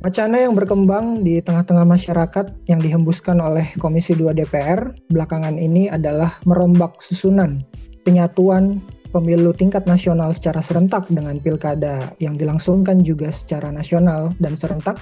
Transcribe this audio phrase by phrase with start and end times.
[0.00, 6.40] Wacana yang berkembang di tengah-tengah masyarakat yang dihembuskan oleh Komisi 2 DPR belakangan ini adalah
[6.48, 7.60] merombak susunan
[8.08, 8.80] penyatuan
[9.12, 14.96] pemilu tingkat nasional secara serentak dengan pilkada yang dilangsungkan juga secara nasional dan serentak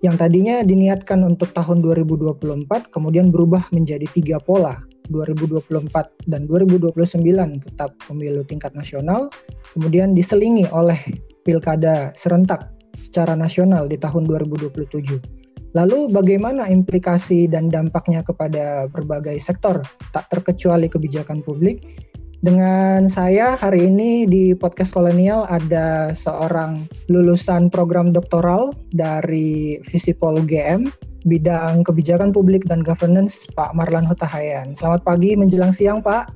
[0.00, 4.80] yang tadinya diniatkan untuk tahun 2024 kemudian berubah menjadi tiga pola
[5.12, 5.92] 2024
[6.24, 7.20] dan 2029
[7.68, 9.28] tetap pemilu tingkat nasional
[9.76, 10.96] kemudian diselingi oleh
[11.44, 15.20] pilkada serentak secara nasional di tahun 2027.
[15.76, 19.84] Lalu bagaimana implikasi dan dampaknya kepada berbagai sektor,
[20.16, 21.84] tak terkecuali kebijakan publik?
[22.40, 30.88] Dengan saya hari ini di podcast kolonial ada seorang lulusan program doktoral dari Visipol UGM,
[31.26, 34.76] bidang kebijakan publik dan governance, Pak Marlan Hutahayan.
[34.76, 36.30] Selamat pagi menjelang siang, Pak.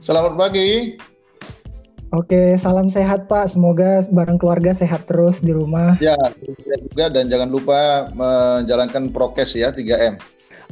[0.00, 0.96] Selamat pagi.
[2.10, 3.54] Oke, salam sehat Pak.
[3.54, 5.94] Semoga bareng keluarga sehat terus di rumah.
[6.02, 10.18] Ya, juga dan jangan lupa menjalankan prokes ya 3M.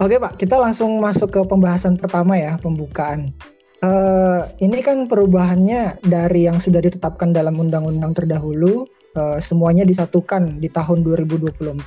[0.03, 3.31] Oke Pak, kita langsung masuk ke pembahasan pertama ya, pembukaan.
[3.79, 8.83] Uh, ini kan perubahannya dari yang sudah ditetapkan dalam undang-undang terdahulu,
[9.15, 11.87] uh, semuanya disatukan di tahun 2024.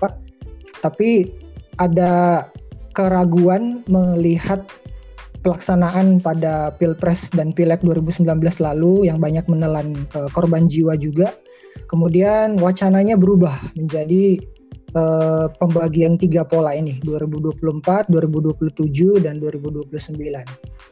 [0.79, 1.27] Tapi
[1.75, 2.47] ada
[2.95, 4.63] keraguan melihat
[5.41, 8.25] pelaksanaan pada Pilpres dan Pileg 2019
[8.61, 11.33] lalu yang banyak menelan uh, korban jiwa juga.
[11.89, 14.39] Kemudian wacananya berubah menjadi
[14.95, 19.91] uh, pembagian tiga pola ini 2024, 2027 dan 2029.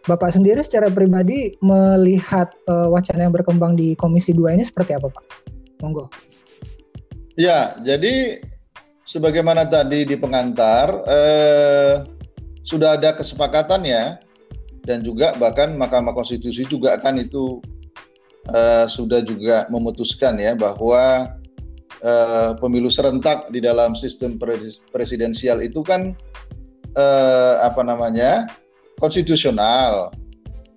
[0.08, 5.08] Bapak sendiri secara pribadi melihat uh, wacana yang berkembang di Komisi 2 ini seperti apa,
[5.11, 5.23] Pak?
[5.80, 6.11] Monggo.
[7.39, 8.44] Ya, jadi
[9.08, 12.03] sebagaimana tadi di pengantar eh,
[12.61, 14.20] sudah ada kesepakatan ya
[14.83, 17.59] dan juga bahkan Mahkamah Konstitusi juga kan itu
[18.52, 21.33] uh, sudah juga memutuskan ya bahwa
[22.03, 24.39] uh, pemilu serentak di dalam sistem
[24.91, 26.15] presidensial itu kan
[26.95, 28.48] uh, apa namanya
[28.99, 30.11] konstitusional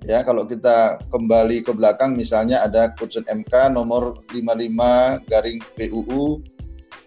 [0.03, 6.43] ya kalau kita kembali ke belakang misalnya ada putusan MK nomor 55 garing PUU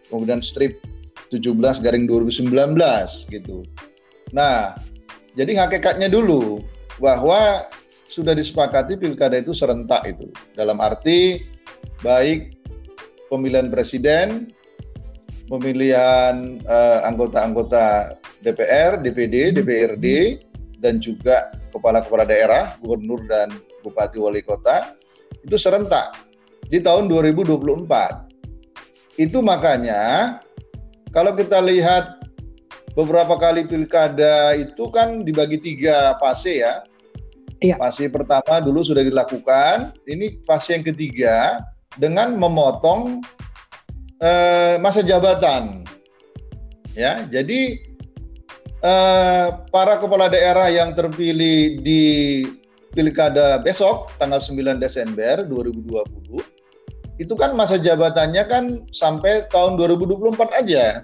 [0.08, 0.80] kemudian strip
[1.34, 2.53] 17 garing 2019
[3.34, 3.66] gitu.
[4.31, 4.78] Nah,
[5.34, 6.62] jadi hakikatnya dulu
[7.01, 7.66] bahwa
[8.06, 10.29] sudah disepakati pilkada itu serentak itu.
[10.53, 11.41] Dalam arti
[12.06, 12.56] baik
[13.28, 14.53] pemilihan presiden,
[15.50, 20.06] pemilihan uh, anggota-anggota DPR, DPD, DPRD,
[20.79, 23.50] dan juga kepala-kepala daerah, gubernur dan
[23.81, 24.94] bupati wali kota
[25.45, 26.13] itu serentak
[26.69, 29.22] di tahun 2024.
[29.22, 30.38] Itu makanya
[31.13, 32.15] kalau kita lihat
[32.95, 36.81] beberapa kali pilkada itu kan dibagi tiga fase ya.
[37.63, 37.79] Iya.
[37.79, 41.63] Fase pertama dulu sudah dilakukan, ini fase yang ketiga
[41.95, 43.23] dengan memotong
[44.19, 45.88] eh, masa jabatan.
[46.95, 47.79] Ya, jadi
[48.83, 52.03] eh, para kepala daerah yang terpilih di
[52.95, 56.56] pilkada besok tanggal 9 Desember 2020
[57.16, 61.03] itu kan masa jabatannya kan sampai tahun 2024 aja.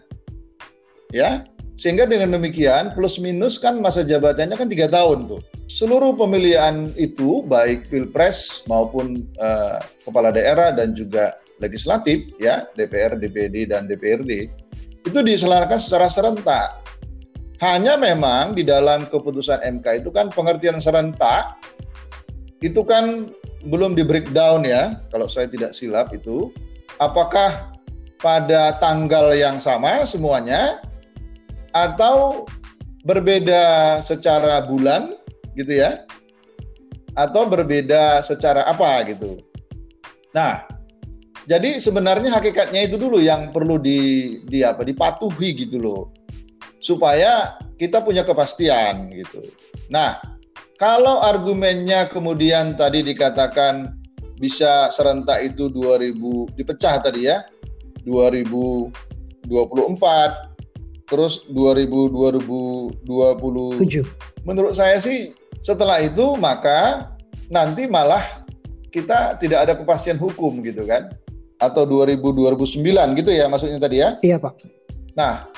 [1.12, 1.44] Ya,
[1.81, 5.42] sehingga dengan demikian plus minus kan masa jabatannya kan tiga tahun tuh.
[5.66, 13.74] Seluruh pemilihan itu baik pilpres maupun uh, kepala daerah dan juga legislatif ya DPR, DPD
[13.74, 14.53] dan DPRD
[15.09, 16.70] itu diselenggarakan secara serentak.
[17.66, 21.58] Hanya memang di dalam keputusan MK itu kan pengertian serentak
[22.62, 23.34] itu kan
[23.66, 26.53] belum di breakdown ya kalau saya tidak silap itu
[27.02, 27.74] apakah
[28.22, 30.78] pada tanggal yang sama semuanya
[31.72, 32.46] atau
[33.04, 35.18] berbeda secara bulan
[35.58, 36.06] gitu ya
[37.20, 39.40] atau berbeda secara apa gitu.
[40.32, 40.64] Nah,
[41.50, 46.04] jadi sebenarnya hakikatnya itu dulu yang perlu di, di apa dipatuhi gitu loh.
[46.82, 49.44] Supaya kita punya kepastian gitu.
[49.92, 50.18] Nah,
[50.80, 53.94] kalau argumennya kemudian tadi dikatakan
[54.42, 57.46] bisa serentak itu 2000 dipecah tadi ya.
[58.02, 60.51] 2024
[61.11, 64.47] terus 2000 2027.
[64.47, 67.11] Menurut saya sih setelah itu maka
[67.52, 68.23] nanti malah
[68.96, 71.11] kita tidak ada kepastian hukum gitu kan
[71.59, 74.16] atau 2000 2009 gitu ya maksudnya tadi ya?
[74.23, 74.63] Iya, Pak.
[75.19, 75.52] Nah,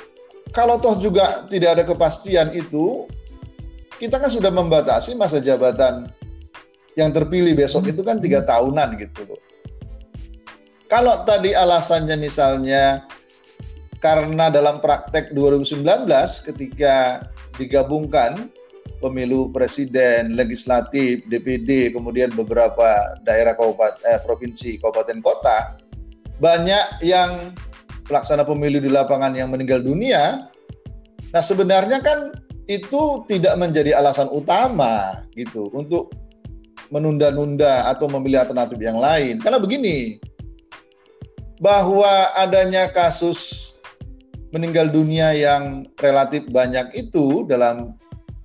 [0.50, 3.06] kalau toh juga tidak ada kepastian itu
[4.02, 6.10] kita kan sudah membatasi masa jabatan
[6.98, 9.40] yang terpilih besok itu kan tiga tahunan gitu loh.
[10.92, 13.08] Kalau tadi alasannya misalnya
[14.04, 15.88] karena dalam praktek 2019
[16.52, 17.24] ketika
[17.56, 18.52] digabungkan
[19.00, 25.80] pemilu presiden, legislatif, DPD, kemudian beberapa daerah kabupaten, eh, provinsi, kabupaten, kota,
[26.44, 27.56] banyak yang
[28.04, 30.52] pelaksana pemilu di lapangan yang meninggal dunia,
[31.32, 32.36] nah sebenarnya kan
[32.68, 36.12] itu tidak menjadi alasan utama gitu untuk
[36.92, 39.40] menunda-nunda atau memilih alternatif yang lain.
[39.40, 40.20] Karena begini,
[41.60, 43.73] bahwa adanya kasus
[44.54, 47.98] meninggal dunia yang relatif banyak itu dalam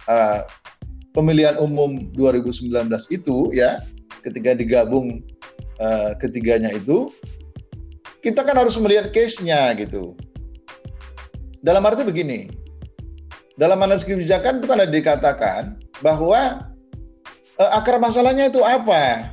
[0.08, 0.40] uh,
[1.12, 2.72] pemilihan umum 2019
[3.12, 3.84] itu ya,
[4.24, 5.20] ketika digabung
[5.76, 7.12] uh, ketiganya itu,
[8.24, 10.16] kita kan harus melihat case-nya gitu.
[11.60, 12.48] Dalam arti begini,
[13.60, 15.62] dalam analisis kebijakan itu kan ada dikatakan
[16.00, 16.72] bahwa
[17.60, 19.28] uh, akar masalahnya itu apa?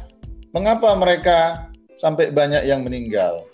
[0.52, 3.48] Mengapa mereka sampai banyak yang meninggal?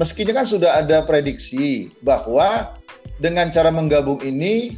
[0.00, 2.72] Meskinya kan sudah ada prediksi bahwa
[3.20, 4.72] dengan cara menggabung ini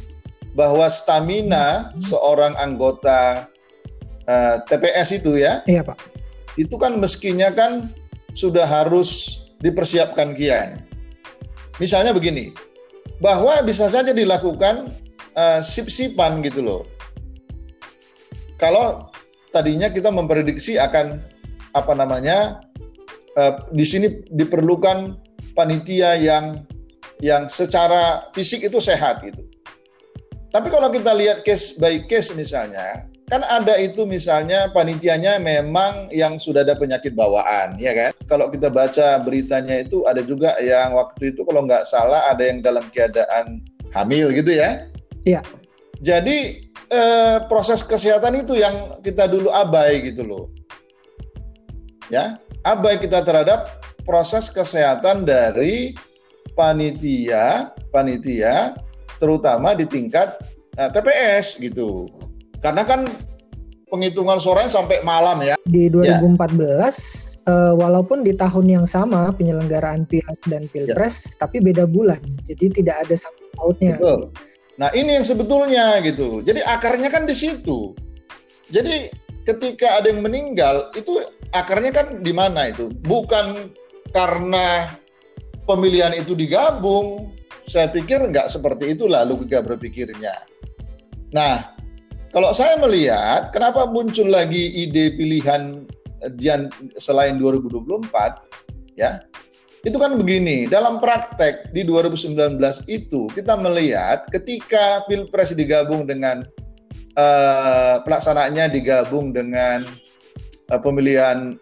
[0.51, 3.47] bahwa stamina seorang anggota
[4.27, 5.95] uh, eh, TPS itu ya, iya pak,
[6.59, 7.87] itu kan meskinya kan
[8.35, 10.83] sudah harus dipersiapkan kian.
[11.79, 12.51] Misalnya begini,
[13.23, 14.91] bahwa bisa saja dilakukan
[15.39, 16.81] uh, sip-sipan gitu loh.
[18.59, 19.07] Kalau
[19.55, 21.23] tadinya kita memprediksi akan
[21.73, 22.59] apa namanya
[23.37, 25.17] uh, di sini diperlukan
[25.53, 26.65] panitia yang
[27.23, 29.43] yang secara fisik itu sehat gitu.
[30.53, 36.37] Tapi kalau kita lihat case by case misalnya, kan ada itu misalnya panitianya memang yang
[36.37, 38.11] sudah ada penyakit bawaan, ya kan?
[38.29, 42.61] Kalau kita baca beritanya itu ada juga yang waktu itu kalau nggak salah ada yang
[42.61, 43.65] dalam keadaan
[43.97, 44.85] hamil gitu ya?
[45.25, 45.41] Iya.
[46.03, 50.53] Jadi eh, proses kesehatan itu yang kita dulu abai gitu loh.
[52.11, 55.95] Ya, abai kita terhadap proses kesehatan dari
[56.55, 58.75] panitia, panitia
[59.19, 60.35] terutama di tingkat
[60.79, 62.07] uh, eh, TPS gitu.
[62.59, 63.07] Karena kan
[63.91, 65.55] penghitungan suaranya sampai malam ya.
[65.69, 66.89] Di 2014 ya.
[67.45, 71.45] uh, walaupun di tahun yang sama penyelenggaraan pileg dan pilpres ya.
[71.45, 72.19] tapi beda bulan.
[72.47, 73.15] Jadi tidak ada
[73.59, 73.95] pautnya.
[73.99, 74.33] Betul.
[74.81, 76.41] Nah, ini yang sebetulnya gitu.
[76.41, 77.93] Jadi akarnya kan di situ.
[78.73, 81.23] Jadi ketika ada yang meninggal itu
[81.55, 82.91] akarnya kan di mana itu?
[83.03, 83.71] Bukan
[84.15, 84.91] karena
[85.67, 87.31] pemilihan itu digabung.
[87.63, 90.43] Saya pikir nggak seperti itulah logika berpikirnya.
[91.31, 91.71] Nah,
[92.35, 95.87] kalau saya melihat kenapa muncul lagi ide pilihan
[96.99, 98.03] selain 2024
[98.99, 99.23] ya
[99.83, 102.55] itu kan begini, dalam praktek di 2019
[102.87, 106.47] itu kita melihat ketika Pilpres digabung dengan
[107.17, 109.85] uh, pelaksanaannya digabung dengan
[110.69, 111.57] uh, pemilihan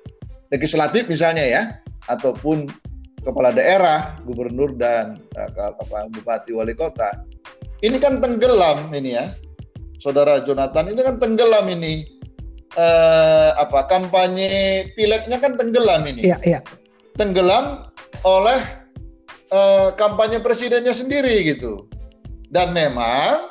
[0.52, 1.62] legislatif misalnya ya,
[2.12, 2.68] ataupun
[3.22, 7.24] kepala daerah, gubernur dan uh, bupati wali kota.
[7.82, 9.34] Ini kan tenggelam ini ya.
[10.02, 12.10] Saudara Jonathan ini kan tenggelam ini
[12.74, 16.34] uh, apa kampanye pileknya kan tenggelam ini.
[16.34, 16.60] Iya, iya.
[17.18, 17.86] Tenggelam
[18.26, 18.60] oleh
[19.54, 21.86] uh, kampanye presidennya sendiri gitu.
[22.52, 23.48] Dan memang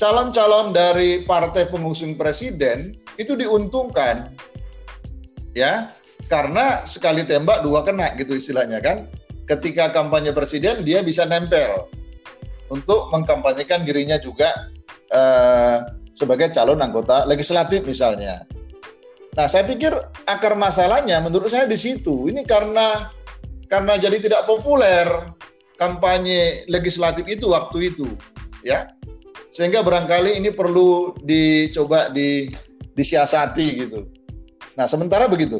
[0.00, 4.32] calon-calon dari partai pengusung presiden itu diuntungkan
[5.52, 5.92] ya
[6.32, 9.04] karena sekali tembak dua kena gitu istilahnya kan.
[9.44, 11.90] Ketika kampanye presiden dia bisa nempel
[12.70, 14.70] untuk mengkampanyekan dirinya juga
[15.10, 18.46] uh, sebagai calon anggota legislatif misalnya.
[19.34, 19.90] Nah, saya pikir
[20.30, 22.30] akar masalahnya menurut saya di situ.
[22.30, 23.10] Ini karena
[23.66, 25.06] karena jadi tidak populer
[25.78, 28.06] kampanye legislatif itu waktu itu,
[28.62, 28.90] ya.
[29.50, 32.50] Sehingga barangkali ini perlu dicoba di
[32.94, 34.06] disiasati gitu.
[34.78, 35.58] Nah, sementara begitu.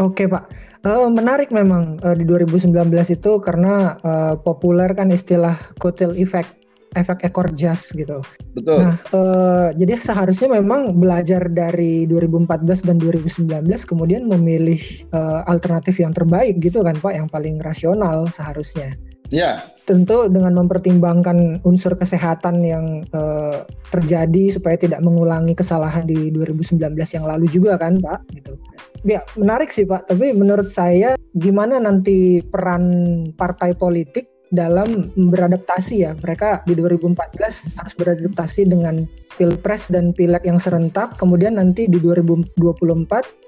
[0.00, 0.48] Oke, Pak.
[0.82, 2.72] Uh, menarik memang uh, di 2019
[3.12, 6.62] itu karena uh, populer kan istilah kotel effect
[6.96, 8.20] efek ekor jas gitu.
[8.52, 8.84] Betul.
[8.84, 13.48] Nah, uh, jadi seharusnya memang belajar dari 2014 dan 2019
[13.88, 14.80] kemudian memilih
[15.16, 18.96] uh, alternatif yang terbaik gitu kan Pak, yang paling rasional seharusnya.
[19.32, 19.64] Ya.
[19.82, 27.26] Tentu dengan mempertimbangkan unsur kesehatan yang uh, terjadi supaya tidak mengulangi kesalahan di 2019 yang
[27.26, 28.54] lalu juga kan Pak, gitu.
[29.02, 36.12] Ya, menarik sih Pak, tapi menurut saya gimana nanti peran partai politik dalam beradaptasi ya.
[36.14, 39.08] Mereka di 2014 harus beradaptasi dengan
[39.40, 41.16] pilpres dan pileg yang serentak.
[41.18, 42.60] Kemudian nanti di 2024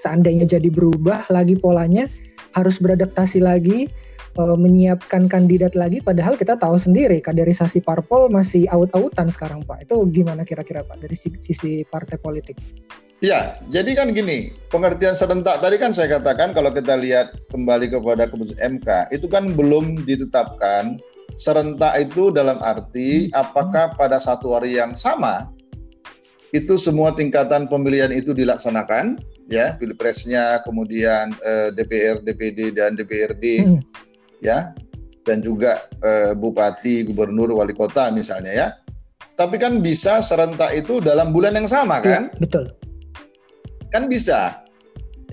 [0.00, 2.10] seandainya jadi berubah lagi polanya
[2.56, 3.86] harus beradaptasi lagi
[4.34, 9.88] e, menyiapkan kandidat lagi padahal kita tahu sendiri kaderisasi parpol masih aut-autan sekarang Pak.
[9.88, 12.58] Itu gimana kira-kira Pak dari sisi partai politik?
[13.24, 18.28] Ya, jadi kan gini, pengertian serentak tadi kan saya katakan kalau kita lihat kembali kepada
[18.28, 21.00] keputusan MK, itu kan belum ditetapkan
[21.40, 25.48] serentak itu dalam arti apakah pada satu hari yang sama
[26.54, 29.18] itu semua tingkatan pemilihan itu dilaksanakan,
[29.50, 33.80] ya, pilpresnya, kemudian eh, DPR, DPD dan DPRD, hmm.
[34.44, 34.76] Ya,
[35.24, 38.68] dan juga uh, bupati, gubernur, wali kota misalnya ya.
[39.34, 42.22] Tapi kan bisa serentak itu dalam bulan yang sama iya, kan?
[42.30, 42.64] Ya, betul.
[43.90, 44.62] Kan bisa.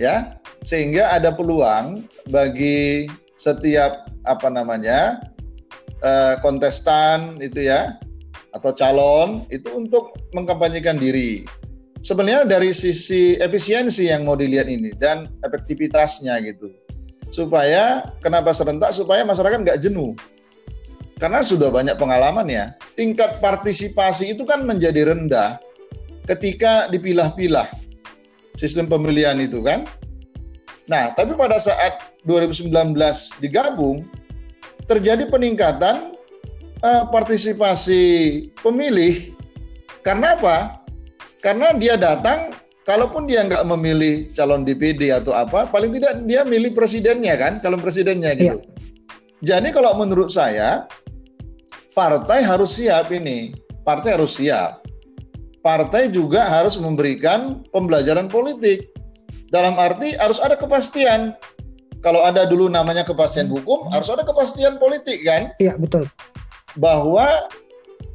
[0.02, 0.42] Ya.
[0.66, 3.06] Sehingga ada peluang bagi
[3.38, 5.22] setiap apa namanya?
[6.02, 7.94] Uh, kontestan itu ya
[8.58, 11.46] atau calon itu untuk mengkampanyekan diri.
[12.02, 16.74] Sebenarnya dari sisi efisiensi yang mau dilihat ini dan efektivitasnya gitu.
[17.32, 18.92] Supaya kenapa serentak?
[18.92, 20.14] Supaya masyarakat nggak jenuh.
[21.18, 22.76] Karena sudah banyak pengalaman ya.
[23.00, 25.62] Tingkat partisipasi itu kan menjadi rendah
[26.28, 27.70] ketika dipilah-pilah
[28.60, 29.88] sistem pemilihan itu kan.
[30.92, 32.68] Nah, tapi pada saat 2019
[33.40, 34.10] digabung
[34.90, 36.18] terjadi peningkatan
[36.84, 38.04] uh, partisipasi
[38.60, 39.32] pemilih.
[40.02, 40.82] Karena apa?
[41.40, 42.54] Karena dia datang,
[42.92, 47.80] kalaupun dia nggak memilih calon DPD atau apa, paling tidak dia milih presidennya kan, calon
[47.80, 48.60] presidennya gitu.
[48.60, 49.56] Ya.
[49.56, 50.84] Jadi kalau menurut saya,
[51.96, 53.56] partai harus siap ini.
[53.88, 54.84] Partai harus siap.
[55.64, 58.92] Partai juga harus memberikan pembelajaran politik.
[59.56, 61.32] Dalam arti harus ada kepastian.
[62.04, 65.54] Kalau ada dulu namanya kepastian hukum, harus ada kepastian politik kan?
[65.62, 66.10] Iya, betul
[66.80, 67.28] bahwa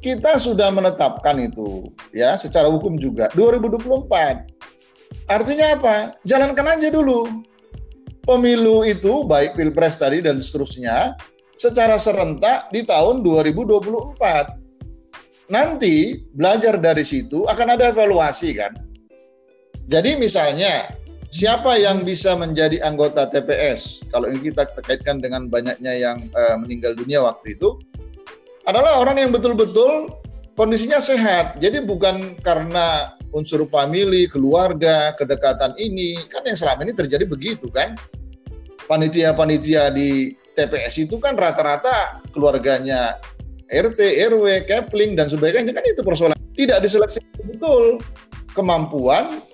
[0.00, 4.55] kita sudah menetapkan itu ya secara hukum juga 2024.
[5.26, 5.96] Artinya apa?
[6.22, 7.42] Jalankan aja dulu.
[8.26, 11.14] Pemilu itu baik Pilpres tadi dan seterusnya
[11.58, 14.18] secara serentak di tahun 2024.
[15.46, 18.74] Nanti belajar dari situ akan ada evaluasi kan.
[19.86, 20.90] Jadi misalnya
[21.30, 24.02] siapa yang bisa menjadi anggota TPS?
[24.10, 27.78] Kalau ini kita kaitkan dengan banyaknya yang uh, meninggal dunia waktu itu,
[28.66, 30.10] adalah orang yang betul-betul
[30.58, 31.62] kondisinya sehat.
[31.62, 37.98] Jadi bukan karena unsur famili, keluarga, kedekatan ini, kan yang selama ini terjadi begitu kan.
[38.86, 43.18] Panitia-panitia di TPS itu kan rata-rata keluarganya
[43.68, 43.98] RT,
[44.30, 46.38] RW, Kepling dan sebagainya kan itu persoalan.
[46.54, 48.00] Tidak diseleksi betul
[48.56, 49.44] kemampuan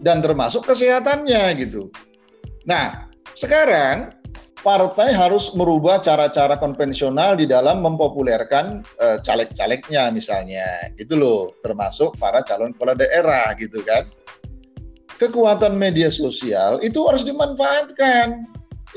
[0.00, 1.92] dan termasuk kesehatannya gitu.
[2.64, 4.15] Nah, sekarang
[4.66, 12.42] partai harus merubah cara-cara konvensional di dalam mempopulerkan uh, caleg-calegnya misalnya gitu loh termasuk para
[12.42, 14.10] calon kepala daerah gitu kan
[15.22, 18.42] kekuatan media sosial itu harus dimanfaatkan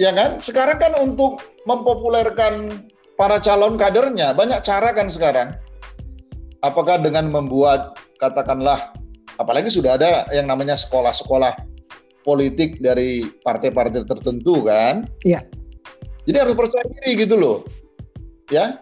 [0.02, 1.38] ya kan sekarang kan untuk
[1.70, 2.82] mempopulerkan
[3.14, 5.54] para calon kadernya banyak cara kan sekarang
[6.66, 8.90] apakah dengan membuat katakanlah
[9.38, 11.54] apalagi sudah ada yang namanya sekolah-sekolah
[12.24, 15.08] politik dari partai-partai tertentu kan?
[15.24, 15.42] Iya.
[16.28, 17.58] Jadi harus percaya diri gitu loh.
[18.50, 18.82] Ya.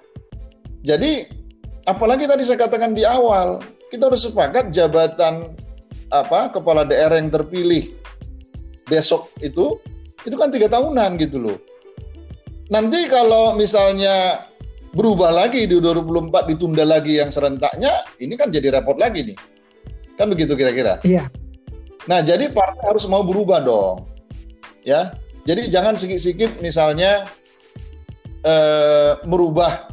[0.85, 1.27] Jadi
[1.89, 3.59] apalagi tadi saya katakan di awal,
[3.91, 5.57] kita harus sepakat jabatan
[6.13, 7.91] apa kepala daerah yang terpilih
[8.87, 9.75] besok itu
[10.23, 11.57] itu kan tiga tahunan gitu loh.
[12.67, 14.47] Nanti kalau misalnya
[14.91, 19.37] berubah lagi di 2024 ditunda lagi yang serentaknya, ini kan jadi repot lagi nih.
[20.19, 20.99] Kan begitu kira-kira.
[21.07, 21.31] Iya.
[22.07, 24.07] Nah, jadi partai harus mau berubah dong.
[24.87, 25.15] Ya.
[25.47, 27.23] Jadi jangan sikit-sikit misalnya
[28.43, 29.87] eh, merubah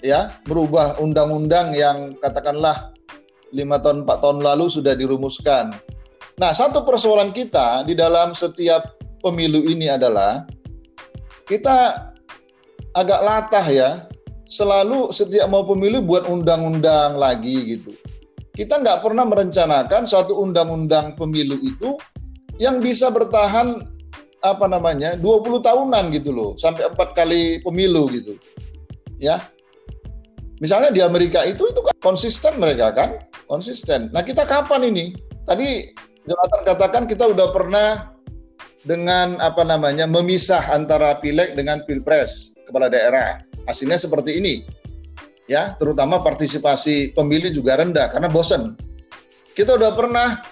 [0.00, 2.96] ya, merubah undang-undang yang katakanlah
[3.52, 5.76] lima tahun empat tahun lalu sudah dirumuskan.
[6.40, 10.48] Nah, satu persoalan kita di dalam setiap pemilu ini adalah
[11.44, 12.08] kita
[12.96, 13.90] agak latah ya,
[14.48, 17.92] selalu setiap mau pemilu buat undang-undang lagi gitu.
[18.56, 22.00] Kita nggak pernah merencanakan suatu undang-undang pemilu itu
[22.56, 23.91] yang bisa bertahan
[24.42, 28.34] apa namanya 20 tahunan gitu loh sampai empat kali pemilu gitu.
[29.22, 29.38] Ya.
[30.58, 34.10] Misalnya di Amerika itu itu kan konsisten mereka kan konsisten.
[34.10, 35.14] Nah kita kapan ini?
[35.46, 35.90] Tadi
[36.26, 38.14] Jonathan katakan kita udah pernah
[38.82, 43.42] dengan apa namanya memisah antara pileg dengan pilpres kepala daerah.
[43.66, 44.66] Hasilnya seperti ini.
[45.50, 48.74] Ya terutama partisipasi pemilih juga rendah karena bosen.
[49.54, 50.42] Kita udah pernah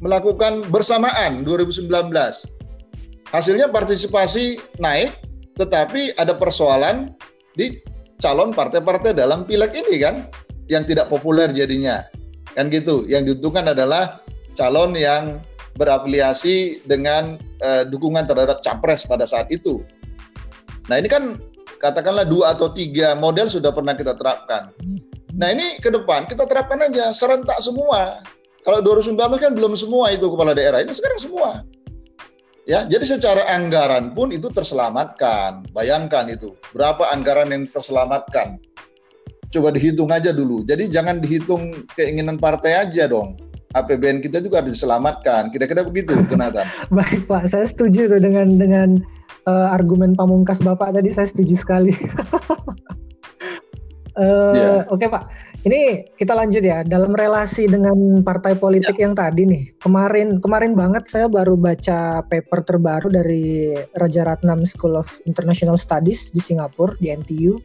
[0.00, 1.88] melakukan bersamaan 2019
[3.32, 5.16] Hasilnya partisipasi naik,
[5.56, 7.16] tetapi ada persoalan
[7.56, 7.80] di
[8.20, 10.28] calon partai-partai dalam pileg ini kan,
[10.68, 12.04] yang tidak populer jadinya.
[12.52, 13.08] Kan gitu.
[13.08, 14.20] Yang diuntungkan adalah
[14.52, 15.40] calon yang
[15.80, 19.80] berafiliasi dengan uh, dukungan terhadap capres pada saat itu.
[20.92, 21.40] Nah ini kan
[21.80, 24.68] katakanlah dua atau tiga model sudah pernah kita terapkan.
[25.32, 28.20] Nah ini ke depan kita terapkan aja serentak semua.
[28.62, 31.66] Kalau 2019 kan belum semua itu kepala daerah, ini sekarang semua.
[32.62, 35.66] Ya, jadi secara anggaran pun itu terselamatkan.
[35.74, 38.62] Bayangkan itu, berapa anggaran yang terselamatkan.
[39.50, 40.62] Coba dihitung aja dulu.
[40.62, 43.34] Jadi jangan dihitung keinginan partai aja dong.
[43.74, 45.50] APBN kita juga harus diselamatkan.
[45.50, 46.64] Kira-kira begitu, Jonathan.
[46.96, 48.88] Baik Pak, saya setuju tuh dengan dengan
[49.50, 51.92] uh, argumen pamungkas Bapak tadi saya setuju sekali.
[54.16, 54.80] uh, yeah.
[54.86, 55.22] Oke okay, Pak,
[55.62, 59.04] ini kita lanjut ya dalam relasi dengan partai politik yeah.
[59.06, 59.64] yang tadi nih.
[59.78, 66.34] Kemarin kemarin banget saya baru baca paper terbaru dari Raja Ratnam School of International Studies
[66.34, 67.62] di Singapura di NTU.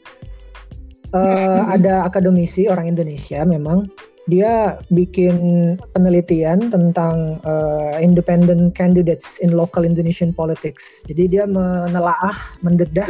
[1.10, 1.74] Uh, mm-hmm.
[1.74, 3.90] Ada akademisi orang Indonesia memang
[4.28, 11.02] dia bikin penelitian tentang uh, independent candidates in local Indonesian politics.
[11.08, 13.08] Jadi dia menelaah, mendedah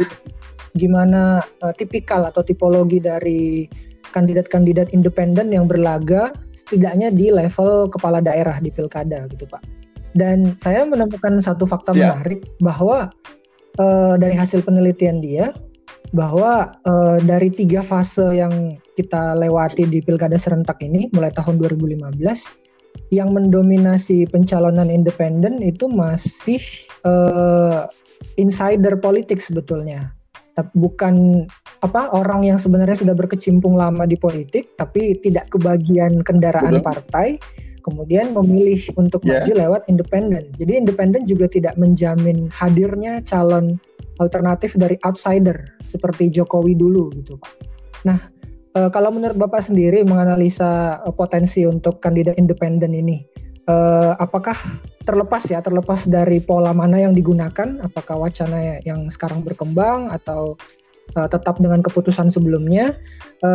[0.78, 3.66] gimana uh, tipikal atau tipologi dari
[4.12, 9.62] kandidat-kandidat independen yang berlaga setidaknya di level kepala daerah di pilkada gitu Pak.
[10.16, 12.16] Dan saya menemukan satu fakta yeah.
[12.16, 13.12] menarik bahwa
[13.78, 15.52] uh, dari hasil penelitian dia
[16.16, 22.16] bahwa uh, dari tiga fase yang kita lewati di pilkada serentak ini mulai tahun 2015
[23.12, 26.60] yang mendominasi pencalonan independen itu masih
[27.04, 27.84] uh,
[28.40, 30.12] insider politik sebetulnya
[30.74, 31.46] bukan
[31.84, 36.86] apa orang yang sebenarnya sudah berkecimpung lama di politik tapi tidak kebagian kendaraan Betul.
[36.86, 37.28] partai
[37.88, 39.40] kemudian memilih untuk yeah.
[39.40, 40.44] maju lewat independen.
[40.60, 43.80] Jadi independen juga tidak menjamin hadirnya calon
[44.20, 47.52] alternatif dari outsider seperti Jokowi dulu gitu Pak.
[48.04, 48.18] Nah
[48.76, 53.24] e, kalau menurut Bapak sendiri menganalisa e, potensi untuk kandidat independen ini,
[53.68, 53.76] e,
[54.16, 54.56] apakah
[55.04, 60.56] terlepas ya terlepas dari pola mana yang digunakan, apakah wacana yang sekarang berkembang atau
[61.12, 62.96] e, tetap dengan keputusan sebelumnya,
[63.44, 63.50] e,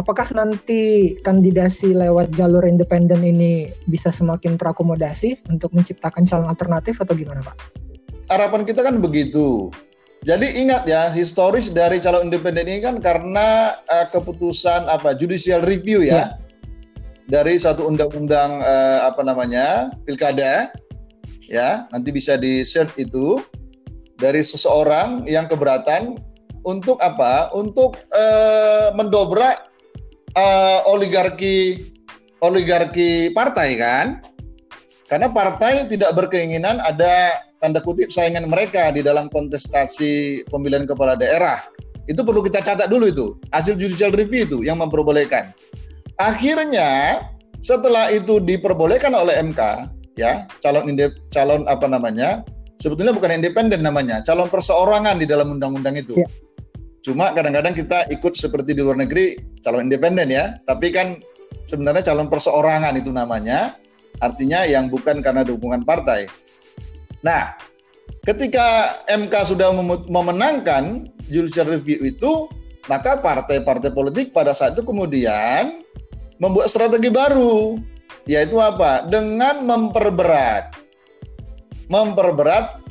[0.00, 7.12] apakah nanti kandidasi lewat jalur independen ini bisa semakin terakomodasi untuk menciptakan calon alternatif atau
[7.12, 7.56] gimana Pak?
[8.28, 9.72] Harapan kita kan begitu
[10.26, 16.02] jadi ingat ya, historis dari calon independen ini kan karena uh, keputusan apa judicial review
[16.02, 16.26] ya, ya.
[17.28, 20.72] Dari satu undang-undang uh, apa namanya pilkada,
[21.44, 23.44] ya nanti bisa di search itu
[24.16, 26.16] dari seseorang yang keberatan
[26.64, 27.52] untuk apa?
[27.52, 29.68] Untuk uh, mendobrak
[30.34, 31.92] uh, oligarki
[32.40, 34.06] oligarki partai kan?
[35.08, 41.60] Karena partai tidak berkeinginan ada tanda kutip saingan mereka di dalam kontestasi pemilihan kepala daerah.
[42.08, 43.26] Itu perlu kita catat dulu itu.
[43.52, 45.52] Hasil judicial review itu yang memperbolehkan.
[46.18, 47.22] Akhirnya
[47.62, 49.60] setelah itu diperbolehkan oleh MK,
[50.18, 52.42] ya calon indep, calon apa namanya?
[52.78, 56.18] Sebetulnya bukan independen namanya, calon perseorangan di dalam undang-undang itu.
[56.18, 56.26] Ya.
[57.02, 61.18] Cuma kadang-kadang kita ikut seperti di luar negeri calon independen ya, tapi kan
[61.66, 63.78] sebenarnya calon perseorangan itu namanya,
[64.22, 66.30] artinya yang bukan karena dukungan partai.
[67.22, 67.54] Nah,
[68.26, 69.74] ketika MK sudah
[70.06, 72.46] memenangkan judicial review itu,
[72.86, 75.82] maka partai-partai politik pada saat itu kemudian
[76.38, 77.78] membuat strategi baru,
[78.26, 79.06] yaitu apa?
[79.06, 80.74] Dengan memperberat,
[81.90, 82.82] memperberat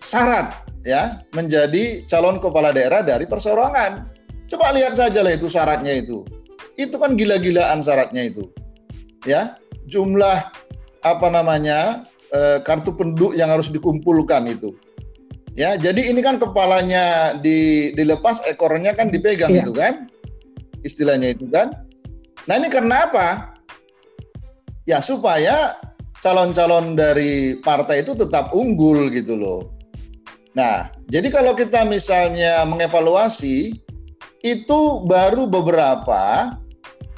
[0.00, 4.08] syarat ya menjadi calon kepala daerah dari perseorangan.
[4.48, 6.24] Coba lihat saja lah itu syaratnya itu.
[6.76, 8.52] Itu kan gila-gilaan syaratnya itu.
[9.24, 9.56] Ya,
[9.88, 10.52] jumlah
[11.00, 14.76] apa namanya eh, kartu penduduk yang harus dikumpulkan itu.
[15.54, 19.62] Ya, jadi ini kan kepalanya di, dilepas, ekornya kan dipegang iya.
[19.62, 20.10] itu kan,
[20.82, 21.83] istilahnya itu kan.
[22.44, 23.56] Nah ini karena apa?
[24.84, 25.76] Ya supaya
[26.20, 29.60] calon-calon dari partai itu tetap unggul gitu loh.
[30.54, 33.74] Nah, jadi kalau kita misalnya mengevaluasi,
[34.44, 36.54] itu baru beberapa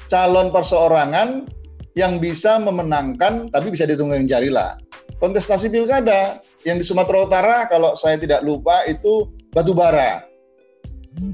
[0.08, 1.50] calon perseorangan
[1.98, 4.78] yang bisa memenangkan, tapi bisa dihitung yang jari lah
[5.20, 10.24] kontestasi pilkada yang di Sumatera Utara kalau saya tidak lupa itu batu bara.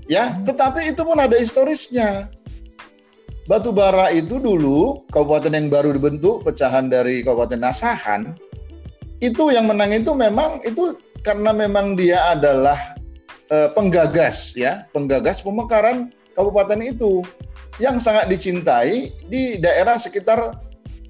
[0.07, 2.31] Ya, tetapi itu pun ada historisnya.
[3.51, 8.39] Batu bara itu dulu kabupaten yang baru dibentuk pecahan dari Kabupaten Nasahan
[9.19, 10.95] itu yang menang itu memang itu
[11.27, 12.99] karena memang dia adalah
[13.51, 17.23] e, penggagas ya, penggagas pemekaran kabupaten itu.
[17.81, 20.59] Yang sangat dicintai di daerah sekitar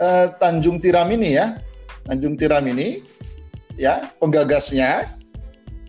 [0.00, 0.08] e,
[0.40, 1.60] Tanjung Tiram ini ya.
[2.08, 3.04] Tanjung Tiram ini
[3.76, 5.04] ya penggagasnya.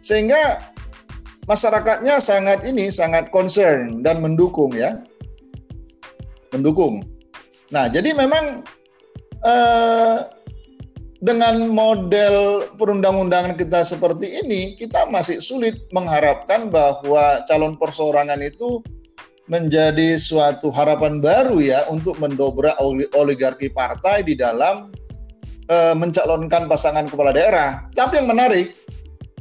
[0.03, 0.59] Sehingga
[1.47, 5.03] masyarakatnya sangat ini sangat concern dan mendukung ya
[6.53, 7.03] mendukung.
[7.73, 8.61] Nah jadi memang
[9.43, 10.17] eh,
[11.23, 18.83] dengan model perundang-undangan kita seperti ini kita masih sulit mengharapkan bahwa calon perseorangan itu
[19.47, 22.75] menjadi suatu harapan baru ya untuk mendobrak
[23.15, 24.91] oligarki partai di dalam
[25.67, 27.83] e, mencalonkan pasangan kepala daerah.
[27.91, 28.71] Tapi yang menarik,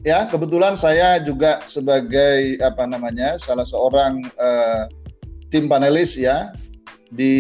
[0.03, 4.49] ya kebetulan saya juga sebagai apa namanya salah seorang e,
[5.55, 6.51] tim panelis ya
[7.13, 7.37] di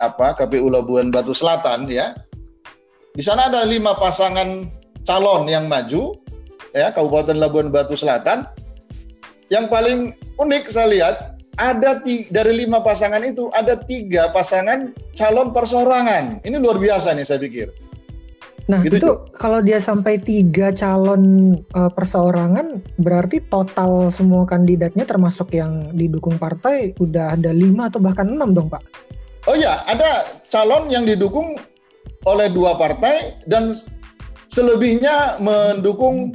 [0.00, 2.16] apa KPU Labuan Batu Selatan ya.
[3.16, 4.68] Di sana ada lima pasangan
[5.04, 6.16] calon yang maju
[6.72, 8.48] ya Kabupaten Labuan Batu Selatan.
[9.52, 9.98] Yang paling
[10.40, 11.16] unik saya lihat
[11.56, 16.44] ada dari lima pasangan itu ada tiga pasangan calon perseorangan.
[16.44, 17.85] Ini luar biasa nih saya pikir.
[18.66, 25.54] Nah gitu, itu kalau dia sampai tiga calon uh, perseorangan berarti total semua kandidatnya termasuk
[25.54, 28.82] yang didukung partai udah ada lima atau bahkan enam dong pak?
[29.46, 31.54] Oh ya ada calon yang didukung
[32.26, 33.70] oleh dua partai dan
[34.50, 36.34] selebihnya mendukung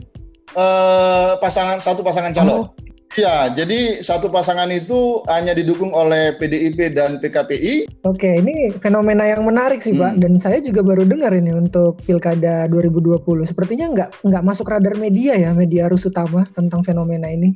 [0.55, 2.63] uh, pasangan satu pasangan calon.
[2.63, 2.80] Oh.
[3.19, 8.07] Ya, jadi satu pasangan itu hanya didukung oleh PDIP dan PKPI.
[8.07, 9.99] Oke, ini fenomena yang menarik sih, hmm.
[9.99, 10.13] Pak.
[10.23, 13.19] Dan saya juga baru dengar ini untuk Pilkada 2020.
[13.43, 17.51] Sepertinya nggak nggak masuk radar media ya, media arus utama tentang fenomena ini.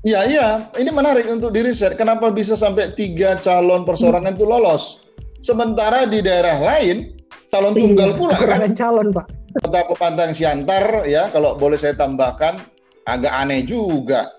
[0.00, 0.48] Iya, iya.
[0.72, 2.00] Ini menarik untuk diriset.
[2.00, 4.38] Kenapa bisa sampai tiga calon persorangan hmm.
[4.40, 5.04] itu lolos?
[5.44, 7.12] Sementara di daerah lain,
[7.52, 8.72] calon tunggal iya, pula kan?
[8.72, 9.26] calon, Pak.
[9.60, 12.60] Kota Pepantang Siantar, ya, kalau boleh saya tambahkan,
[13.08, 14.36] agak aneh juga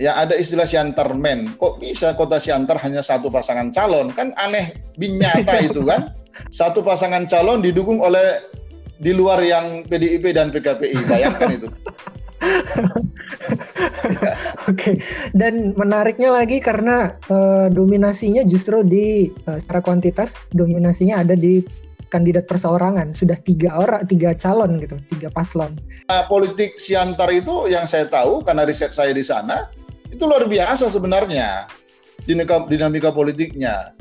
[0.00, 1.60] ya ada istilah siantarmen.
[1.60, 4.10] Kok bisa kota Siantar hanya satu pasangan calon?
[4.16, 6.16] Kan aneh binyata itu kan.
[6.48, 8.40] Satu pasangan calon didukung oleh
[8.96, 11.04] di luar yang PDIP dan PKPI.
[11.04, 11.68] Bayangkan itu.
[14.64, 14.94] Oke, okay.
[15.36, 21.60] dan menariknya lagi karena uh, dominasinya justru di uh, secara kuantitas dominasinya ada di
[22.08, 25.76] kandidat perseorangan sudah tiga orang tiga calon gitu tiga paslon.
[26.08, 29.68] Nah, politik Siantar itu yang saya tahu karena riset saya di sana
[30.20, 31.64] itu luar biasa sebenarnya
[32.28, 33.96] dinamika, dinamika politiknya.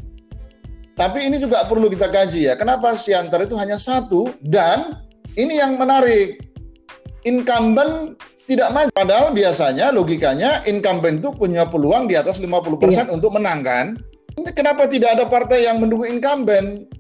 [1.00, 2.60] Tapi ini juga perlu kita kaji ya.
[2.60, 5.00] Kenapa Siantar itu hanya satu dan
[5.40, 6.44] ini yang menarik.
[7.24, 8.20] Incumbent
[8.52, 8.92] tidak maju.
[8.92, 12.52] Padahal biasanya logikanya incumbent itu punya peluang di atas 50%
[12.92, 13.08] iya.
[13.08, 13.96] untuk menangkan.
[14.56, 16.92] Kenapa tidak ada partai yang mendukung incumbent?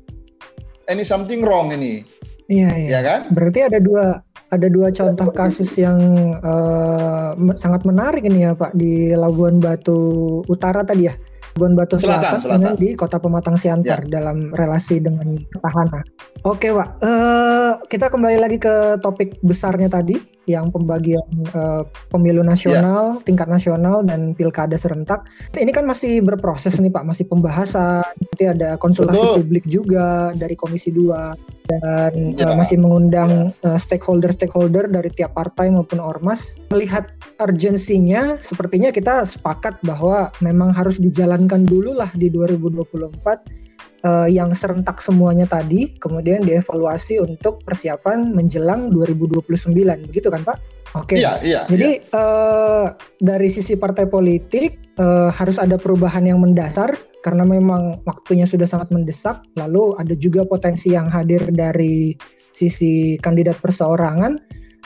[0.87, 2.07] Any something wrong ini.
[2.47, 2.87] Iya, iya.
[2.87, 3.19] Ya kan?
[3.35, 5.99] Berarti ada dua ada dua contoh kasus yang
[6.41, 11.15] uh, sangat menarik ini ya Pak di Labuan Batu Utara tadi ya.
[11.57, 12.79] Labuan Batu Selatan, Selatan, Selatan.
[12.79, 14.21] di Kota Pematang Siantar ya.
[14.21, 16.01] dalam relasi dengan petahana.
[16.47, 20.15] Oke Pak, uh, kita kembali lagi ke topik besarnya tadi
[20.49, 21.21] yang pembagian
[21.53, 23.25] uh, pemilu nasional, yeah.
[23.29, 25.29] tingkat nasional dan pilkada serentak.
[25.53, 28.01] Ini kan masih berproses nih Pak, masih pembahasan.
[28.17, 29.37] Nanti ada konsultasi Betul.
[29.45, 32.49] publik juga dari Komisi 2 dan yeah.
[32.49, 33.77] uh, masih mengundang yeah.
[33.77, 36.57] uh, stakeholder-stakeholder dari tiap partai maupun ormas.
[36.73, 43.68] Melihat urgensinya, sepertinya kita sepakat bahwa memang harus dijalankan dulu lah di 2024
[44.03, 49.75] uh, yang serentak semuanya tadi, kemudian dievaluasi untuk persiapan menjelang 2029,
[50.09, 50.57] begitu kan Pak?
[50.97, 51.15] Oke.
[51.15, 51.17] Okay.
[51.21, 51.61] Iya, iya.
[51.69, 52.17] Jadi iya.
[52.17, 52.85] Uh,
[53.21, 58.89] dari sisi partai politik uh, harus ada perubahan yang mendasar karena memang waktunya sudah sangat
[58.89, 59.45] mendesak.
[59.53, 62.17] Lalu ada juga potensi yang hadir dari
[62.49, 64.33] sisi kandidat perseorangan.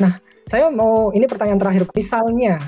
[0.03, 0.13] Nah,
[0.51, 1.87] saya mau ini pertanyaan terakhir.
[1.95, 2.59] Misalnya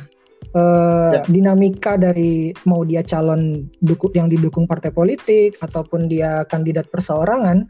[0.55, 1.21] uh, ya.
[1.27, 7.67] dinamika dari mau dia calon duku, yang didukung partai politik ataupun dia kandidat perseorangan,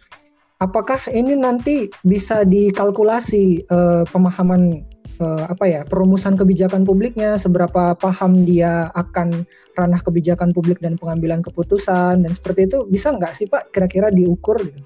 [0.62, 4.86] apakah ini nanti bisa dikalkulasi uh, pemahaman
[5.20, 9.44] uh, apa ya perumusan kebijakan publiknya, seberapa paham dia akan
[9.76, 14.62] ranah kebijakan publik dan pengambilan keputusan dan seperti itu bisa nggak sih Pak kira-kira diukur
[14.64, 14.80] gitu?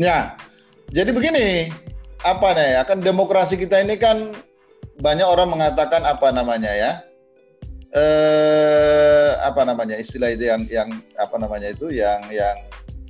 [0.00, 0.34] Ya,
[0.90, 1.70] jadi begini
[2.24, 2.82] apa nih?
[2.82, 4.34] Akan demokrasi kita ini kan
[4.98, 7.02] banyak orang mengatakan apa namanya ya
[7.94, 12.56] eh, apa namanya istilah itu yang yang apa namanya itu yang yang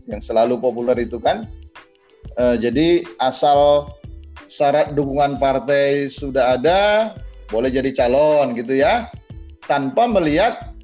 [0.05, 1.49] yang selalu populer itu kan?
[2.37, 3.88] Eh, jadi asal
[4.44, 7.12] syarat dukungan partai sudah ada
[7.49, 9.09] boleh jadi calon gitu ya
[9.64, 10.75] tanpa melihat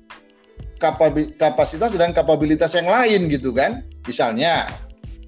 [1.37, 3.85] kapasitas dan kapabilitas yang lain gitu kan?
[4.09, 4.65] Misalnya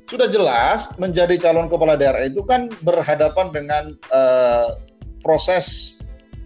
[0.09, 4.77] sudah jelas menjadi calon kepala daerah itu kan berhadapan dengan uh,
[5.25, 5.97] proses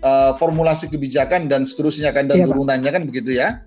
[0.06, 3.58] uh, formulasi kebijakan dan seterusnya kan dan iya, turunannya kan begitu ya.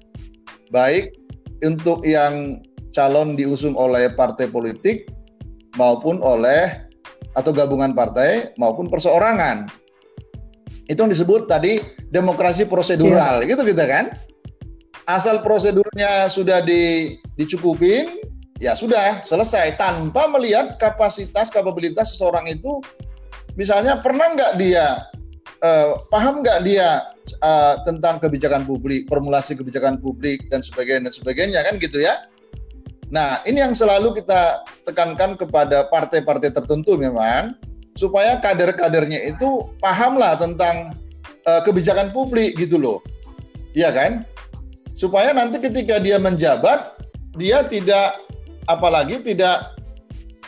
[0.71, 1.12] Baik
[1.60, 2.63] untuk yang
[2.95, 5.12] calon diusung oleh partai politik
[5.75, 6.88] maupun oleh
[7.36, 9.67] atau gabungan partai maupun perseorangan.
[10.89, 11.78] Itu yang disebut tadi
[12.10, 13.54] demokrasi prosedural, iya.
[13.54, 14.10] gitu kita kan.
[15.06, 18.21] Asal prosedurnya sudah di, dicukupin,
[18.62, 22.82] ya sudah selesai tanpa melihat kapasitas kapabilitas seseorang itu.
[23.58, 25.10] Misalnya pernah nggak dia
[25.63, 27.04] uh, paham nggak dia
[27.43, 32.28] uh, tentang kebijakan publik, formulasi kebijakan publik dan sebagainya dan sebagainya kan gitu ya.
[33.10, 37.58] Nah, ini yang selalu kita tekankan kepada partai-partai tertentu memang
[37.98, 40.93] supaya kader-kadernya itu pahamlah tentang
[41.50, 43.02] uh, kebijakan publik gitu loh.
[43.74, 44.12] Iya kan?
[44.93, 47.02] Supaya nanti ketika dia menjabat
[47.38, 48.22] dia tidak
[48.69, 49.74] apalagi tidak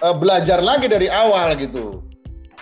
[0.06, 2.06] uh, belajar lagi dari awal gitu.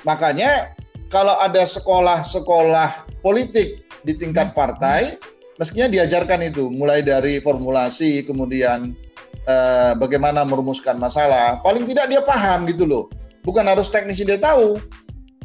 [0.07, 0.78] Makanya
[1.09, 5.17] kalau ada sekolah-sekolah politik di tingkat partai,
[5.57, 8.93] mestinya diajarkan itu, mulai dari formulasi, kemudian
[9.49, 11.59] eh, bagaimana merumuskan masalah.
[11.65, 13.05] Paling tidak dia paham gitu loh.
[13.41, 14.77] Bukan harus teknisi dia tahu,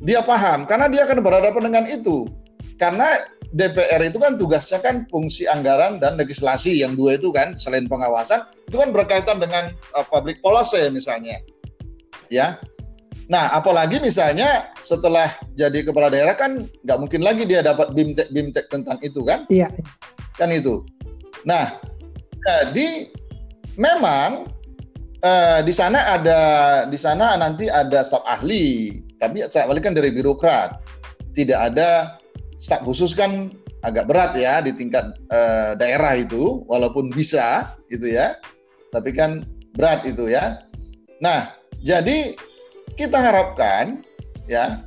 [0.04, 2.28] dia paham karena dia akan berhadapan dengan itu.
[2.76, 3.24] Karena
[3.54, 8.42] DPR itu kan tugasnya kan fungsi anggaran dan legislasi yang dua itu kan selain pengawasan
[8.66, 11.38] itu kan berkaitan dengan uh, public policy misalnya
[12.34, 12.58] ya
[13.24, 18.68] nah apalagi misalnya setelah jadi kepala daerah kan nggak mungkin lagi dia dapat bimtek bimtek
[18.68, 19.48] tentang itu kan?
[19.48, 19.72] Iya.
[20.36, 20.84] Kan itu.
[21.48, 21.80] Nah
[22.44, 23.08] jadi
[23.80, 24.52] memang
[25.24, 26.40] uh, di sana ada
[26.86, 29.00] di sana nanti ada staf ahli.
[29.16, 30.76] Tapi staf ahli kan dari birokrat.
[31.32, 32.20] Tidak ada
[32.60, 33.50] staf khusus kan
[33.84, 38.36] agak berat ya di tingkat uh, daerah itu walaupun bisa gitu ya.
[38.92, 40.60] Tapi kan berat itu ya.
[41.24, 42.36] Nah jadi
[42.94, 44.02] kita harapkan
[44.50, 44.82] ya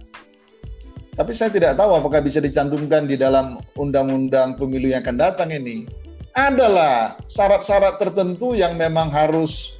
[1.17, 5.89] tapi saya tidak tahu apakah bisa dicantumkan di dalam undang-undang pemilu yang akan datang ini
[6.37, 9.73] adalah syarat-syarat tertentu yang memang harus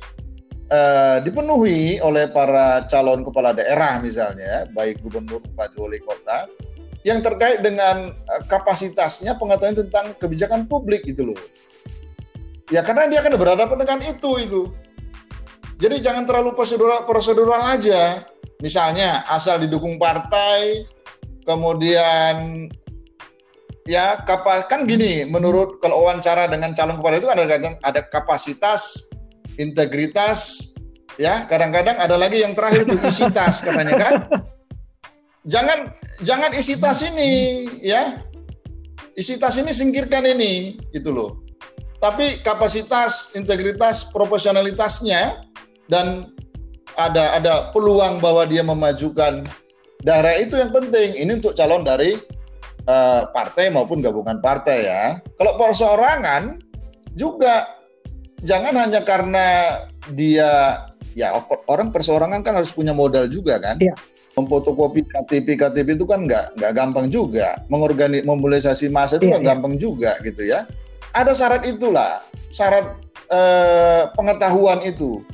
[0.74, 6.50] uh, dipenuhi oleh para calon kepala daerah misalnya baik gubernur bupati wali kota
[7.06, 11.40] yang terkait dengan eh, kapasitasnya pengetahuan tentang kebijakan publik gitu loh.
[12.68, 14.62] Ya karena dia akan berhadapan dengan itu itu.
[15.78, 18.26] Jadi jangan terlalu prosedural prosedural aja.
[18.66, 20.90] Misalnya asal didukung partai,
[21.46, 22.66] kemudian
[23.86, 27.46] ya kapal kan gini menurut kalau wawancara dengan calon kepala itu ada
[27.86, 29.14] ada kapasitas,
[29.62, 30.74] integritas,
[31.22, 34.14] ya kadang-kadang ada lagi yang terakhir itu isitas katanya kan.
[35.48, 38.20] jangan jangan isi tas ini ya
[39.16, 41.40] isi tas ini singkirkan ini gitu loh
[42.04, 45.47] tapi kapasitas integritas profesionalitasnya
[45.88, 46.32] dan
[46.98, 49.46] ada ada peluang bahwa dia memajukan
[50.04, 50.38] daerah.
[50.40, 51.16] Itu yang penting.
[51.16, 52.18] Ini untuk calon dari
[52.90, 55.04] uh, partai maupun gabungan partai ya.
[55.40, 56.62] Kalau perseorangan
[57.16, 57.74] juga.
[58.38, 59.82] Jangan hanya karena
[60.14, 60.78] dia
[61.18, 61.34] ya
[61.66, 63.82] orang perseorangan kan harus punya modal juga kan?
[63.82, 63.98] Ya
[64.38, 67.58] memfotokopi KTP KTP itu kan nggak nggak gampang juga.
[67.74, 70.70] Mengorganik mobilisasi massa itu iya, nggak iya, gampang juga gitu ya.
[71.18, 72.22] Ada syarat itulah.
[72.54, 72.86] Syarat
[73.34, 75.26] eh, pengetahuan itu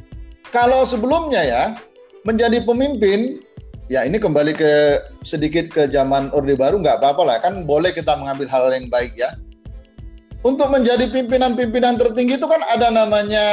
[0.53, 1.63] kalau sebelumnya ya
[2.29, 3.41] menjadi pemimpin
[3.89, 7.37] ya ini kembali ke sedikit ke zaman orde baru nggak apa-apa lah.
[7.41, 9.33] Kan boleh kita mengambil hal yang baik ya.
[10.45, 13.45] Untuk menjadi pimpinan-pimpinan tertinggi itu kan ada namanya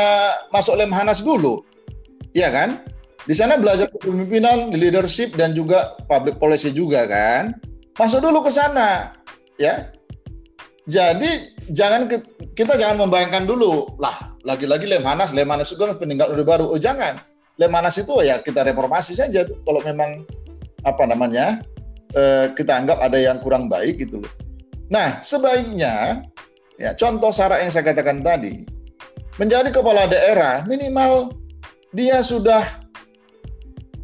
[0.53, 1.65] masuk lemhanas dulu.
[2.37, 2.85] Ya kan?
[3.25, 7.55] Di sana belajar kepemimpinan, leadership dan juga public policy juga kan.
[7.95, 9.15] Masuk dulu ke sana,
[9.55, 9.93] ya.
[10.91, 12.11] Jadi jangan
[12.59, 16.67] kita jangan membayangkan dulu lah lagi-lagi Lemanas, Lemanas itu kan peninggal udah baru.
[16.73, 17.21] Oh jangan,
[17.61, 20.25] Lemanas itu ya kita reformasi saja kalau memang
[20.85, 21.61] apa namanya
[22.17, 24.33] eh, kita anggap ada yang kurang baik gitu loh.
[24.89, 26.25] Nah sebaiknya
[26.81, 28.65] ya contoh syarat yang saya katakan tadi
[29.37, 31.37] menjadi kepala daerah minimal
[31.93, 32.65] dia sudah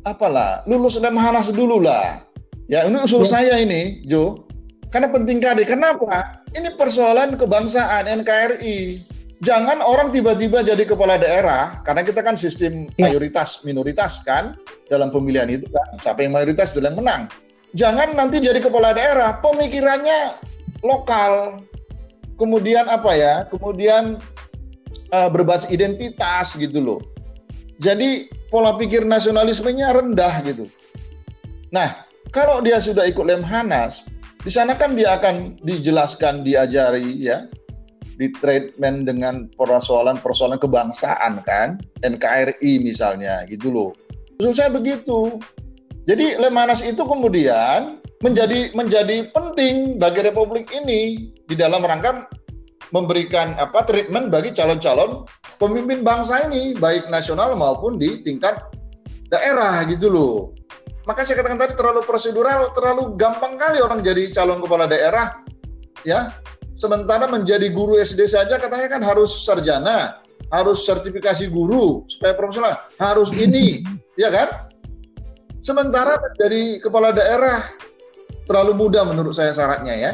[0.07, 2.23] apalah lulus Lemhanas dulu lah.
[2.67, 3.31] Ya ini usul ya.
[3.41, 4.47] saya ini, Jo.
[4.91, 5.63] Karena penting kali.
[5.63, 6.43] Kenapa?
[6.55, 9.03] Ini persoalan kebangsaan NKRI.
[9.45, 13.13] Jangan orang tiba-tiba jadi kepala daerah karena kita kan sistem ya.
[13.13, 14.57] mayoritas minoritas kan
[14.89, 16.01] dalam pemilihan itu kan.
[16.01, 17.29] Siapa yang mayoritas itu yang menang.
[17.77, 20.41] Jangan nanti jadi kepala daerah pemikirannya
[20.81, 21.61] lokal.
[22.41, 23.35] Kemudian apa ya?
[23.53, 24.17] Kemudian
[25.13, 27.01] uh, berbasis identitas gitu loh.
[27.77, 30.65] Jadi pola pikir nasionalismenya rendah gitu.
[31.77, 34.09] Nah, kalau dia sudah ikut Lemhanas,
[34.41, 37.45] di sana kan dia akan dijelaskan, diajari ya,
[38.17, 43.91] di treatment dengan persoalan-persoalan kebangsaan kan, NKRI misalnya gitu loh.
[44.41, 45.41] Maksud saya begitu.
[46.07, 52.31] Jadi Lemhanas itu kemudian menjadi menjadi penting bagi Republik ini di dalam rangka
[52.95, 55.27] memberikan apa treatment bagi calon-calon
[55.59, 58.71] pemimpin bangsa ini baik nasional maupun di tingkat
[59.29, 60.55] daerah gitu loh.
[61.07, 65.43] Maka saya katakan tadi terlalu prosedural, terlalu gampang kali orang jadi calon kepala daerah
[66.03, 66.35] ya.
[66.77, 70.21] Sementara menjadi guru SD saja katanya kan harus sarjana,
[70.53, 73.81] harus sertifikasi guru supaya profesional, harus ini,
[74.23, 74.69] ya kan?
[75.65, 77.65] Sementara dari kepala daerah
[78.47, 80.13] terlalu mudah menurut saya syaratnya ya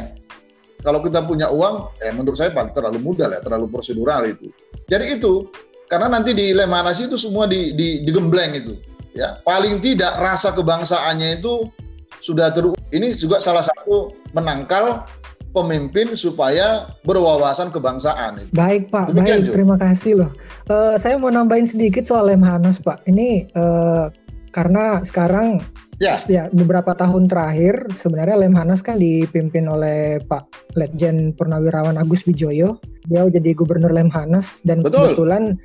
[0.83, 4.51] kalau kita punya uang, eh menurut saya terlalu mudah ya, terlalu prosedural itu.
[4.91, 5.47] Jadi itu,
[5.87, 8.75] karena nanti di Lemanas itu semua di, di, digembleng itu.
[9.15, 11.71] Ya, paling tidak rasa kebangsaannya itu
[12.19, 12.67] sudah ter.
[12.91, 15.07] Ini juga salah satu menangkal
[15.53, 18.41] pemimpin supaya berwawasan kebangsaan.
[18.41, 18.51] Itu.
[18.57, 19.47] Baik Pak, Demikian, baik.
[19.47, 19.53] Jo.
[19.53, 20.31] Terima kasih loh.
[20.67, 23.05] Uh, saya mau nambahin sedikit soal Lemhanas Pak.
[23.05, 24.09] Ini uh,
[24.53, 25.65] Karena sekarang
[25.97, 26.21] ya.
[26.29, 30.45] ya beberapa tahun terakhir sebenarnya Lemhanas kan dipimpin oleh Pak
[30.77, 32.77] Letjen Purnawirawan Agus Wijoyo.
[33.09, 35.17] Dia jadi gubernur Lemhanas dan Betul.
[35.17, 35.57] kebetulan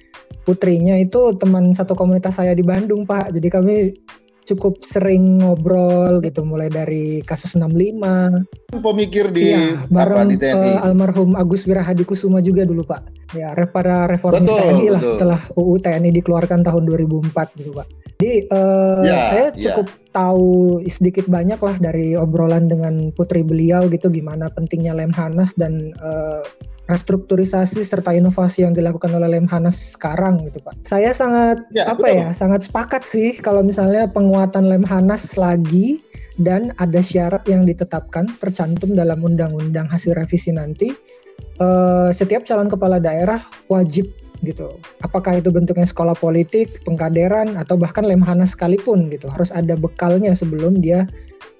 [0.49, 3.37] putrinya itu teman satu komunitas saya di Bandung, Pak.
[3.37, 3.77] Jadi kami
[4.49, 10.73] cukup sering ngobrol gitu mulai dari kasus 65 pemikir di ya, bareng apa, di TNI
[10.81, 13.03] uh, almarhum Agus Wirahadi Kusuma juga dulu Pak.
[13.37, 18.51] Ya para reformis betul, TNI lah setelah UU TNI dikeluarkan tahun 2004 gitu Pak jadi
[18.51, 19.63] uh, ya, saya ya.
[19.63, 19.99] cukup ya.
[20.11, 26.43] tahu sedikit banyak lah dari obrolan dengan putri beliau gitu gimana pentingnya Lemhanas dan uh,
[26.91, 30.83] restrukturisasi serta inovasi yang dilakukan oleh Lemhanas sekarang gitu Pak.
[30.83, 32.19] Saya sangat ya, apa betul.
[32.19, 36.03] ya, sangat sepakat sih kalau misalnya penguatan Lemhanas lagi
[36.43, 40.91] dan ada syarat yang ditetapkan tercantum dalam undang-undang hasil revisi nanti
[41.63, 43.39] uh, setiap calon kepala daerah
[43.71, 44.11] wajib
[44.43, 44.79] gitu.
[45.03, 49.27] Apakah itu bentuknya sekolah politik, pengkaderan atau bahkan Lemhanas sekalipun gitu.
[49.27, 51.07] Harus ada bekalnya sebelum dia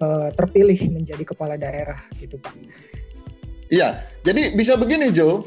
[0.03, 2.55] uh, terpilih menjadi kepala daerah gitu Pak.
[3.69, 5.45] Iya, jadi bisa begini Jo,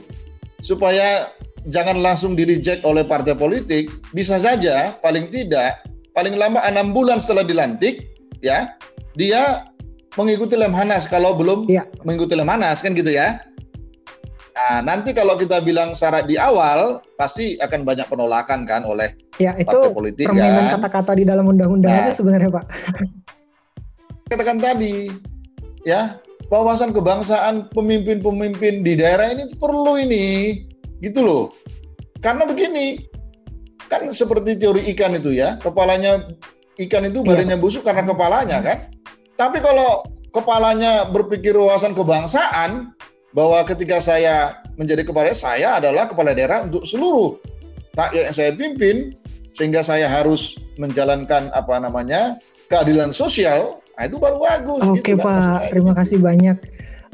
[0.62, 1.34] supaya
[1.70, 5.82] jangan langsung di reject oleh partai politik, bisa saja paling tidak
[6.14, 8.14] paling lama enam bulan setelah dilantik,
[8.46, 8.78] ya
[9.16, 9.66] dia
[10.20, 11.88] mengikuti Lemhanas kalau belum ya.
[12.04, 13.42] mengikuti Lemhanas kan gitu ya.
[14.52, 19.56] Nah, nanti kalau kita bilang syarat di awal, pasti akan banyak penolakan kan oleh ya,
[19.56, 20.72] itu partai politik permainan kan.
[20.76, 22.66] kata-kata di dalam undang-undang nah, sebenarnya Pak.
[24.28, 25.08] Katakan tadi,
[25.88, 26.20] ya
[26.52, 30.60] wawasan kebangsaan pemimpin-pemimpin di daerah ini perlu ini
[31.00, 31.44] gitu loh
[32.20, 33.08] karena begini
[33.88, 36.28] kan seperti teori ikan itu ya kepalanya
[36.88, 37.28] ikan itu iya.
[37.28, 38.78] badannya busuk karena kepalanya kan
[39.40, 40.04] tapi kalau
[40.36, 42.92] kepalanya berpikir wawasan kebangsaan
[43.32, 47.40] bahwa ketika saya menjadi kepala saya adalah kepala daerah untuk seluruh
[47.96, 49.16] rakyat yang saya pimpin
[49.56, 52.40] sehingga saya harus menjalankan apa namanya
[52.72, 54.82] keadilan sosial Nah, itu baru bagus.
[54.82, 56.58] Oke gitu, Pak, terima kasih banyak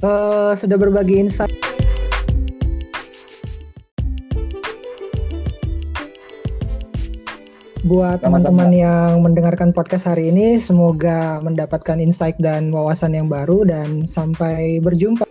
[0.08, 1.51] uh, sudah berbagi insight.
[7.84, 14.08] Buat teman-teman yang mendengarkan podcast hari ini, semoga mendapatkan insight dan wawasan yang baru dan
[14.08, 15.27] sampai berjumpa.